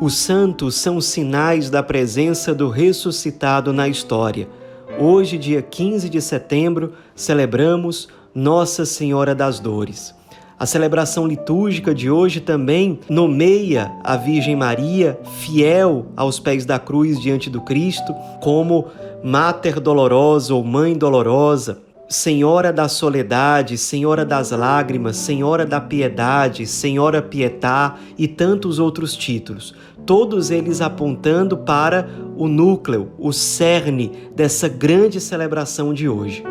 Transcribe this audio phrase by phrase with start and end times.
[0.00, 4.48] Os santos são sinais da presença do ressuscitado na história.
[4.96, 10.14] Hoje, dia 15 de setembro, celebramos Nossa Senhora das Dores.
[10.56, 17.20] A celebração litúrgica de hoje também nomeia a Virgem Maria, fiel aos pés da cruz
[17.20, 18.86] diante do Cristo, como
[19.24, 27.20] Mater Dolorosa ou Mãe Dolorosa, Senhora da Soledade, Senhora das Lágrimas, Senhora da Piedade, Senhora
[27.20, 29.74] Pietá e tantos outros títulos,
[30.08, 36.42] todos eles apontando para o núcleo, o cerne dessa grande celebração de hoje.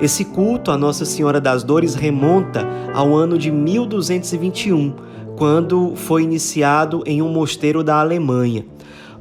[0.00, 4.94] Esse culto a Nossa Senhora das Dores remonta ao ano de 1221,
[5.36, 8.64] quando foi iniciado em um mosteiro da Alemanha.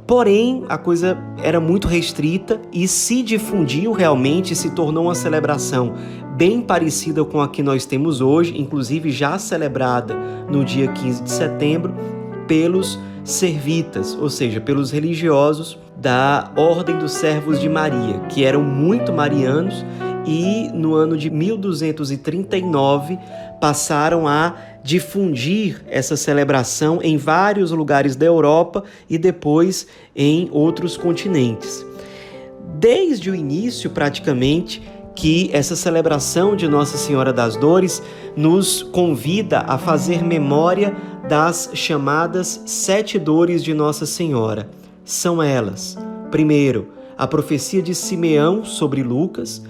[0.05, 5.93] Porém, a coisa era muito restrita e se difundiu realmente, se tornou uma celebração
[6.37, 10.15] bem parecida com a que nós temos hoje, inclusive já celebrada
[10.47, 11.95] no dia 15 de setembro
[12.47, 19.13] pelos servitas, ou seja, pelos religiosos da Ordem dos Servos de Maria, que eram muito
[19.13, 19.85] marianos
[20.25, 23.17] e no ano de 1239
[23.59, 31.85] passaram a difundir essa celebração em vários lugares da Europa e depois em outros continentes.
[32.75, 34.81] Desde o início, praticamente,
[35.15, 38.01] que essa celebração de Nossa Senhora das Dores
[38.35, 40.93] nos convida a fazer memória
[41.27, 44.69] das chamadas sete dores de Nossa Senhora.
[45.05, 45.97] São elas:
[46.29, 49.63] primeiro, a profecia de Simeão sobre Lucas,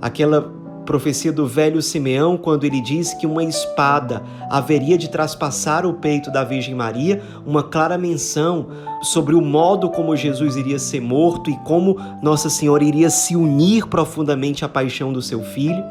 [0.00, 0.52] aquela
[0.84, 6.30] profecia do velho Simeão, quando ele diz que uma espada haveria de traspassar o peito
[6.30, 8.68] da Virgem Maria, uma clara menção
[9.02, 13.86] sobre o modo como Jesus iria ser morto e como Nossa Senhora iria se unir
[13.86, 15.84] profundamente à paixão do seu filho.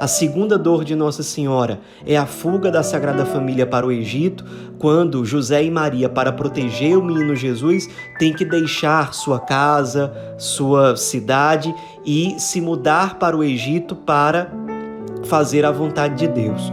[0.00, 4.42] A segunda dor de Nossa Senhora é a fuga da Sagrada Família para o Egito,
[4.78, 7.86] quando José e Maria, para proteger o menino Jesus,
[8.18, 14.50] têm que deixar sua casa, sua cidade e se mudar para o Egito para
[15.24, 16.72] fazer a vontade de Deus.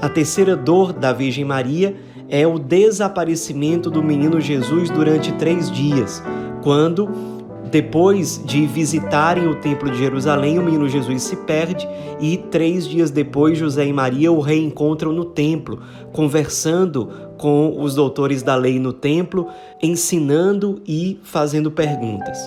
[0.00, 1.94] A terceira dor da Virgem Maria
[2.28, 6.20] é o desaparecimento do menino Jesus durante três dias,
[6.60, 7.31] quando
[7.72, 11.88] depois de visitarem o Templo de Jerusalém, o menino Jesus se perde
[12.20, 15.80] e três dias depois José e Maria o reencontram no templo,
[16.12, 19.48] conversando com os doutores da lei no templo,
[19.82, 22.38] ensinando e fazendo perguntas.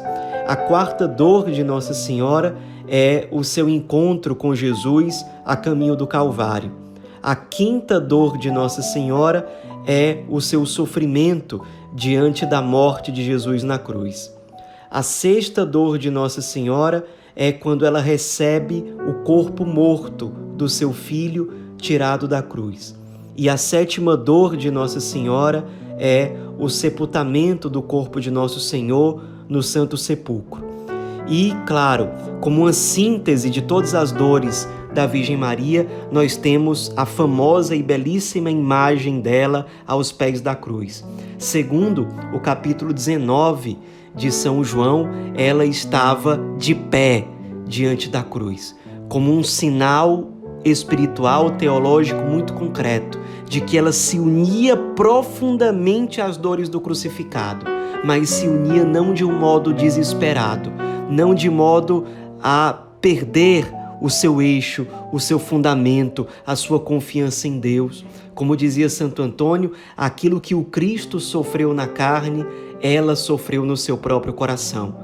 [0.47, 2.56] A quarta dor de Nossa Senhora
[2.88, 6.72] é o seu encontro com Jesus a caminho do Calvário.
[7.24, 9.52] A quinta dor de Nossa Senhora
[9.88, 11.59] é o seu sofrimento
[11.96, 14.34] diante da morte de Jesus na cruz.
[14.95, 20.94] A sexta dor de Nossa Senhora é quando ela recebe o corpo morto do seu
[20.94, 22.95] filho tirado da cruz.
[23.35, 25.66] E a sétima dor de Nossa Senhora
[26.00, 30.63] é o sepultamento do corpo de Nosso Senhor no Santo Sepulcro.
[31.27, 32.07] E, claro,
[32.39, 37.83] como uma síntese de todas as dores da Virgem Maria, nós temos a famosa e
[37.83, 41.03] belíssima imagem dela aos pés da cruz.
[41.38, 43.77] Segundo o capítulo 19
[44.16, 47.28] de São João, ela estava de pé
[47.68, 48.76] diante da cruz,
[49.09, 50.31] como um sinal
[50.64, 57.66] espiritual, teológico muito concreto de que ela se unia profundamente às dores do crucificado,
[58.04, 60.72] mas se unia não de um modo desesperado,
[61.09, 62.06] não de modo
[62.42, 63.72] a perder
[64.02, 68.06] o seu eixo, o seu fundamento, a sua confiança em Deus.
[68.34, 72.46] Como dizia Santo Antônio, aquilo que o Cristo sofreu na carne,
[72.81, 75.03] ela sofreu no seu próprio coração.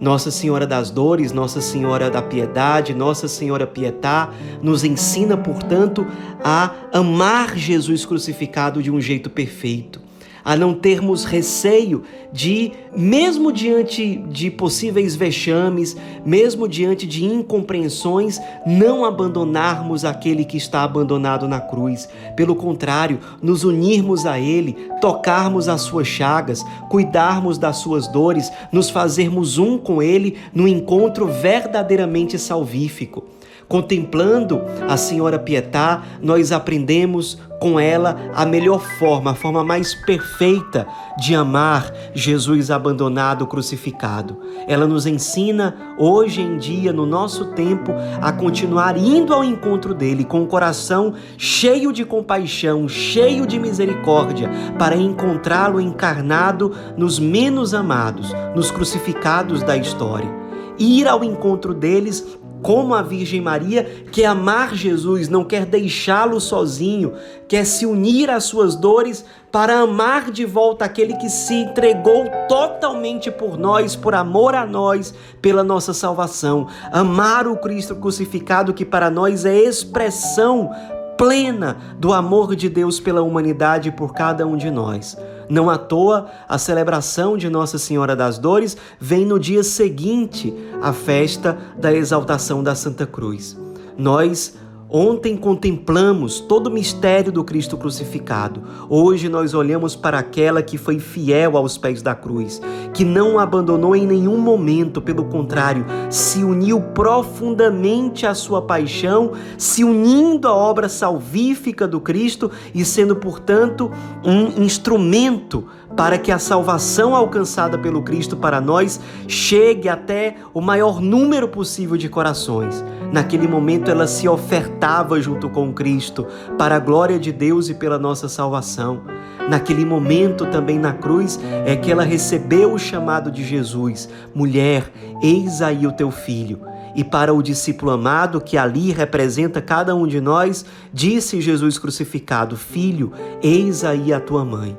[0.00, 4.30] Nossa Senhora das Dores, Nossa Senhora da Piedade, Nossa Senhora Pietá,
[4.60, 6.04] nos ensina, portanto,
[6.42, 10.11] a amar Jesus crucificado de um jeito perfeito
[10.44, 19.04] a não termos receio de, mesmo diante de possíveis vexames, mesmo diante de incompreensões, não
[19.04, 22.08] abandonarmos aquele que está abandonado na cruz.
[22.34, 28.90] Pelo contrário, nos unirmos a Ele, tocarmos as suas chagas, cuidarmos das suas dores, nos
[28.90, 33.24] fazermos um com Ele no encontro verdadeiramente salvífico.
[33.72, 40.86] Contemplando a Senhora Pietá, nós aprendemos com ela a melhor forma, a forma mais perfeita
[41.18, 44.36] de amar Jesus abandonado, crucificado.
[44.68, 50.22] Ela nos ensina hoje em dia, no nosso tempo, a continuar indo ao encontro dele
[50.22, 58.34] com o coração cheio de compaixão, cheio de misericórdia, para encontrá-lo encarnado nos menos amados,
[58.54, 60.30] nos crucificados da história.
[60.78, 67.12] Ir ao encontro deles como a Virgem Maria, quer amar Jesus, não quer deixá-lo sozinho,
[67.48, 73.30] quer se unir às suas dores para amar de volta aquele que se entregou totalmente
[73.30, 75.12] por nós, por amor a nós,
[75.42, 76.68] pela nossa salvação.
[76.90, 80.70] Amar o Cristo crucificado, que para nós é expressão
[81.16, 85.16] plena do amor de Deus pela humanidade e por cada um de nós.
[85.48, 90.92] Não à toa, a celebração de Nossa Senhora das Dores vem no dia seguinte à
[90.92, 93.56] festa da exaltação da Santa Cruz.
[93.96, 94.56] Nós
[94.94, 98.62] Ontem contemplamos todo o mistério do Cristo crucificado.
[98.90, 102.60] Hoje nós olhamos para aquela que foi fiel aos pés da cruz,
[102.92, 109.82] que não abandonou em nenhum momento, pelo contrário, se uniu profundamente à sua paixão, se
[109.82, 113.90] unindo à obra salvífica do Cristo e sendo, portanto,
[114.22, 121.00] um instrumento para que a salvação alcançada pelo Cristo para nós chegue até o maior
[121.00, 122.84] número possível de corações.
[123.12, 127.98] Naquele momento ela se ofertava junto com Cristo para a glória de Deus e pela
[127.98, 129.02] nossa salvação.
[129.48, 134.90] Naquele momento também na cruz é que ela recebeu o chamado de Jesus: Mulher,
[135.22, 136.60] eis aí o teu filho.
[136.94, 142.56] E para o discípulo amado, que ali representa cada um de nós, disse Jesus crucificado:
[142.56, 143.12] Filho,
[143.42, 144.76] eis aí a tua mãe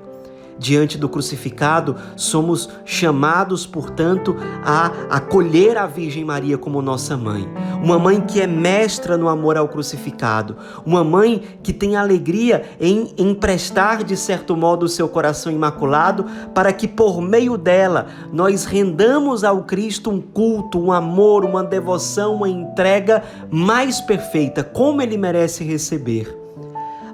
[0.57, 7.47] diante do crucificado, somos chamados, portanto, a acolher a Virgem Maria como nossa mãe.
[7.81, 10.55] Uma mãe que é mestra no amor ao crucificado.
[10.85, 16.71] Uma mãe que tem alegria em emprestar, de certo modo, o seu coração imaculado, para
[16.71, 22.49] que por meio dela nós rendamos ao Cristo um culto, um amor, uma devoção, uma
[22.49, 26.37] entrega mais perfeita, como ele merece receber.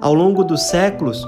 [0.00, 1.26] Ao longo dos séculos,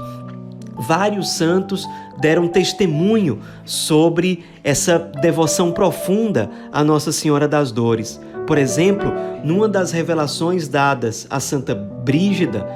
[0.75, 1.87] vários santos
[2.19, 8.19] deram testemunho sobre essa devoção profunda à Nossa Senhora das Dores.
[8.45, 9.11] Por exemplo,
[9.43, 12.67] numa das revelações dadas a Santa Brígida,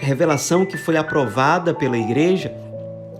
[0.00, 2.52] revelação que foi aprovada pela Igreja,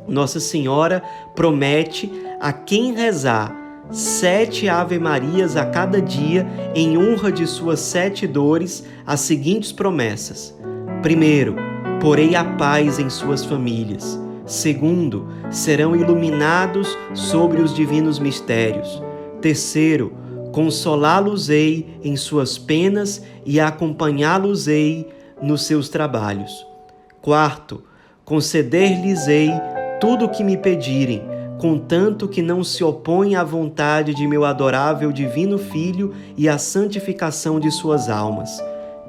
[0.09, 1.03] Nossa Senhora
[1.35, 2.11] promete
[2.41, 3.55] a quem rezar
[3.91, 10.55] sete Ave-Marias a cada dia em honra de suas sete dores as seguintes promessas.
[11.03, 11.74] Primeiro,
[12.05, 14.21] porei a paz em suas famílias.
[14.45, 19.03] Segundo, serão iluminados sobre os divinos mistérios.
[19.41, 20.13] Terceiro,
[20.53, 25.09] consolá-los-ei em suas penas e acompanhá-los-ei
[25.41, 26.67] nos seus trabalhos.
[27.23, 27.83] Quarto,
[28.23, 29.49] conceder-lhes-ei
[29.99, 31.23] tudo o que me pedirem,
[31.59, 37.59] contanto que não se opõe à vontade de meu adorável divino Filho e à santificação
[37.59, 38.51] de suas almas.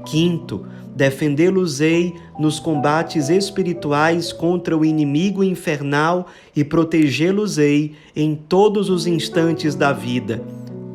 [0.05, 0.65] Quinto,
[0.95, 9.91] defendê-los-ei nos combates espirituais contra o inimigo infernal e protegê-los-ei em todos os instantes da
[9.91, 10.41] vida.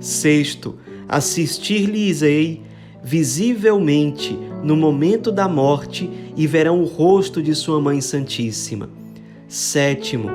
[0.00, 0.76] Sexto,
[1.06, 2.62] assistir-lhes-ei
[3.02, 8.88] visivelmente no momento da morte e verão o rosto de sua Mãe Santíssima.
[9.48, 10.28] Sétimo,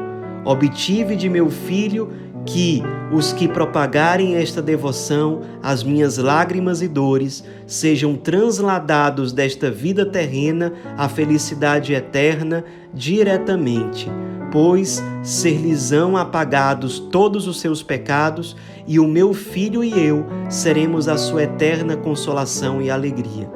[0.43, 2.11] obtive de meu filho
[2.45, 10.05] que os que propagarem esta devoção às minhas lágrimas e dores sejam transladados desta vida
[10.05, 12.63] terrena à felicidade eterna
[12.93, 14.07] diretamente,
[14.51, 18.55] pois ser-lhes-ão apagados todos os seus pecados
[18.87, 23.49] e o meu filho e eu seremos a sua eterna consolação e alegria.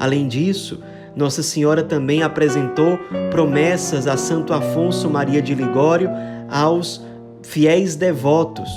[0.00, 0.80] Além disso,
[1.14, 2.98] nossa Senhora também apresentou
[3.30, 6.10] promessas a Santo Afonso Maria de Ligório
[6.50, 7.00] aos
[7.44, 8.68] fiéis devotos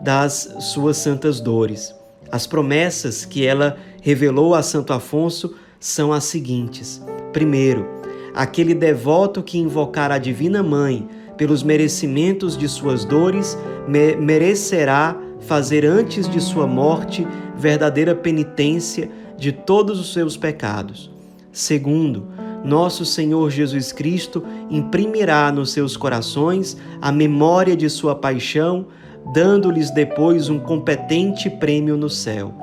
[0.00, 1.94] das suas santas dores.
[2.32, 7.00] As promessas que ela revelou a Santo Afonso são as seguintes:
[7.32, 7.86] primeiro,
[8.34, 15.84] aquele devoto que invocar a Divina Mãe pelos merecimentos de suas dores me merecerá fazer
[15.84, 17.26] antes de sua morte
[17.56, 21.10] verdadeira penitência de todos os seus pecados.
[21.52, 22.28] Segundo,
[22.64, 28.86] nosso Senhor Jesus Cristo imprimirá nos seus corações a memória de sua paixão,
[29.34, 32.54] dando-lhes depois um competente prêmio no céu.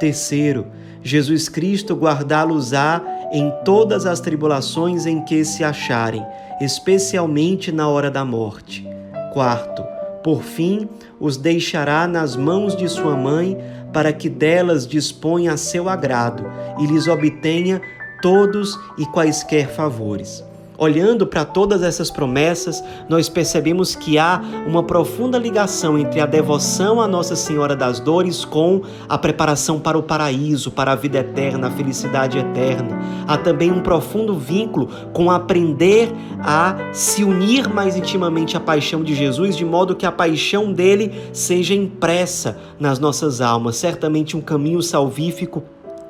[0.00, 0.66] Terceiro,
[1.02, 3.00] Jesus Cristo guardá-los-á
[3.32, 6.24] em todas as tribulações em que se acharem,
[6.60, 8.86] especialmente na hora da morte.
[9.32, 9.84] Quarto,
[10.24, 10.88] por fim,
[11.20, 13.58] os deixará nas mãos de sua mãe,
[13.92, 16.44] para que delas disponha a seu agrado
[16.80, 17.80] e lhes obtenha
[18.24, 20.42] todos e quaisquer favores.
[20.78, 27.02] Olhando para todas essas promessas, nós percebemos que há uma profunda ligação entre a devoção
[27.02, 31.66] à Nossa Senhora das Dores com a preparação para o paraíso, para a vida eterna,
[31.66, 32.98] a felicidade eterna.
[33.28, 39.14] Há também um profundo vínculo com aprender a se unir mais intimamente à paixão de
[39.14, 43.76] Jesus, de modo que a paixão dele seja impressa nas nossas almas.
[43.76, 45.62] Certamente um caminho salvífico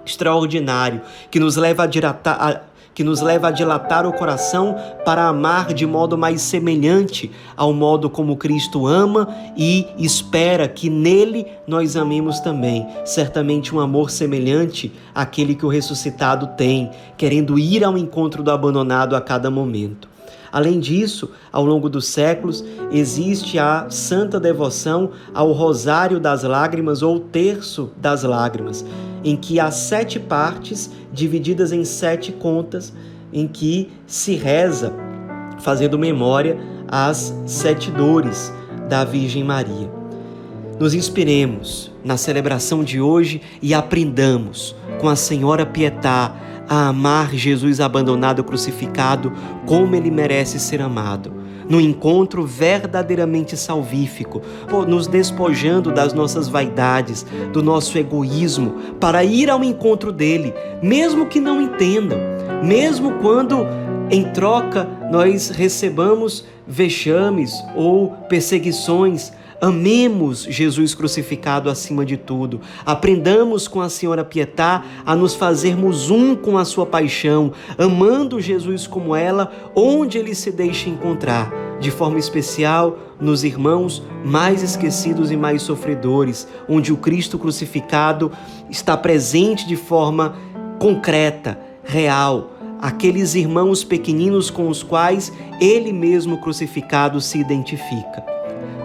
[0.05, 2.61] extraordinário que nos leva a,
[2.95, 8.09] que nos leva a dilatar o coração para amar de modo mais semelhante ao modo
[8.09, 12.87] como Cristo ama e espera que nele nós amemos também.
[13.05, 19.17] Certamente um amor semelhante àquele que o ressuscitado tem, querendo ir ao encontro do abandonado
[19.17, 20.14] a cada momento.
[20.55, 27.19] Além disso, ao longo dos séculos, existe a santa devoção ao Rosário das Lágrimas ou
[27.19, 28.87] Terço das Lágrimas,
[29.25, 32.93] em que há sete partes divididas em sete contas,
[33.33, 34.95] em que se reza,
[35.59, 36.57] fazendo memória
[36.87, 38.55] às sete dores
[38.89, 39.91] da Virgem Maria.
[40.79, 46.33] Nos inspiremos na celebração de hoje e aprendamos com a Senhora Pietá
[46.69, 49.33] a amar Jesus abandonado crucificado
[49.67, 51.33] como ele merece ser amado.
[51.69, 54.43] No encontro verdadeiramente salvífico,
[54.87, 60.53] nos despojando das nossas vaidades, do nosso egoísmo, para ir ao encontro dele,
[60.83, 62.19] mesmo que não entendam,
[62.63, 63.67] mesmo quando
[64.11, 72.61] em troca nós recebamos vexames ou perseguições Amemos Jesus crucificado acima de tudo.
[72.85, 78.87] Aprendamos com a Senhora Pietá a nos fazermos um com a sua paixão, amando Jesus
[78.87, 85.37] como ela, onde ele se deixa encontrar, de forma especial nos irmãos mais esquecidos e
[85.37, 88.33] mais sofredores, onde o Cristo crucificado
[88.69, 90.37] está presente de forma
[90.79, 98.34] concreta, real, aqueles irmãos pequeninos com os quais ele mesmo crucificado se identifica.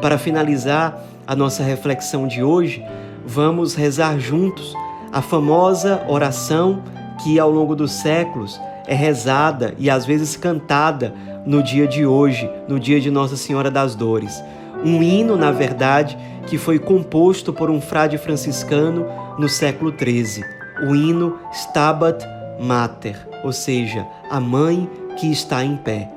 [0.01, 2.83] Para finalizar a nossa reflexão de hoje,
[3.25, 4.73] vamos rezar juntos
[5.11, 6.81] a famosa oração
[7.21, 11.13] que ao longo dos séculos é rezada e às vezes cantada
[11.45, 14.41] no dia de hoje, no dia de Nossa Senhora das Dores.
[14.85, 19.05] Um hino, na verdade, que foi composto por um frade franciscano
[19.37, 20.43] no século XIII,
[20.87, 22.25] o hino Stabat
[22.59, 26.09] Mater, ou seja, a mãe que está em pé.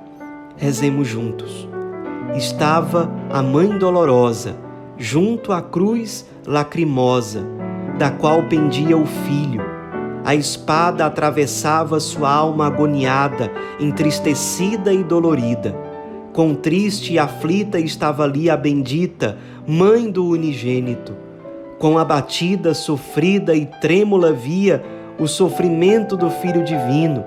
[0.56, 1.72] Rezemos juntos
[2.36, 4.56] estava a Mãe Dolorosa,
[4.96, 7.46] junto à cruz lacrimosa,
[7.98, 9.62] da qual pendia o filho.
[10.24, 15.76] A espada atravessava sua alma agoniada, entristecida e dolorida.
[16.32, 19.36] Com triste e aflita estava ali a bendita,
[19.66, 21.14] mãe do unigênito.
[21.78, 24.82] Com abatida, sofrida e trêmula via
[25.18, 27.24] o sofrimento do Filho Divino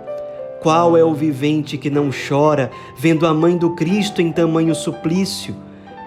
[0.62, 5.56] qual é o vivente que não chora, vendo a mãe do Cristo em tamanho suplício?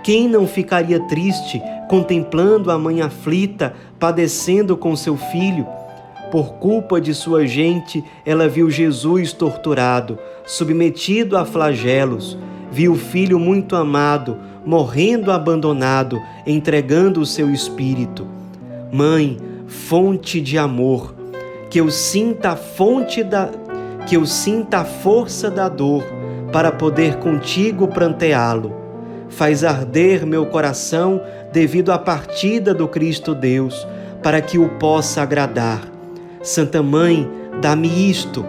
[0.02, 5.67] Quem não ficaria triste contemplando a mãe aflita, padecendo com seu filho?
[6.31, 12.37] Por culpa de sua gente, ela viu Jesus torturado, submetido a flagelos,
[12.71, 18.26] viu o filho muito amado, morrendo abandonado, entregando o seu espírito.
[18.93, 21.14] Mãe, fonte de amor,
[21.71, 23.50] que eu sinta a fonte da,
[24.09, 26.03] que eu sinta a força da dor
[26.50, 28.75] para poder contigo pranteá-lo.
[29.29, 31.21] Faz arder meu coração
[31.53, 33.87] devido à partida do Cristo Deus,
[34.23, 35.83] para que o possa agradar.
[36.43, 38.47] Santa Mãe, dá-me isto,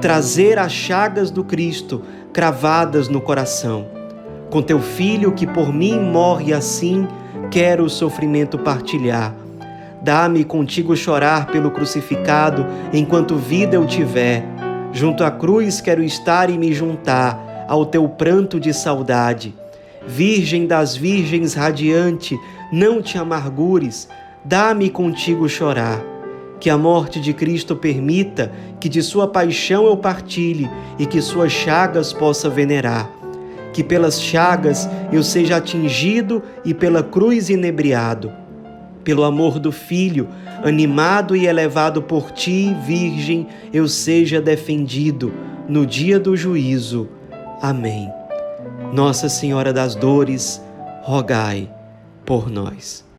[0.00, 2.02] trazer as chagas do Cristo
[2.32, 3.88] cravadas no coração.
[4.48, 7.08] Com teu filho que por mim morre assim,
[7.50, 9.34] quero o sofrimento partilhar.
[10.02, 16.58] Dá-me contigo chorar pelo crucificado enquanto vida eu tiver Junto à cruz quero estar e
[16.58, 19.54] me juntar ao teu pranto de saudade.
[20.06, 22.36] Virgem das virgens radiante,
[22.72, 24.08] não te amargures,
[24.44, 26.02] dá-me contigo chorar.
[26.58, 30.68] Que a morte de Cristo permita que de sua paixão eu partilhe
[30.98, 33.08] e que suas chagas possa venerar.
[33.72, 38.32] Que pelas chagas eu seja atingido e pela cruz inebriado
[39.04, 40.28] pelo amor do Filho,
[40.62, 45.32] animado e elevado por ti, Virgem, eu seja defendido
[45.68, 47.08] no dia do juízo.
[47.62, 48.10] Amém.
[48.92, 50.60] Nossa Senhora das Dores,
[51.02, 51.68] rogai
[52.24, 53.09] por nós.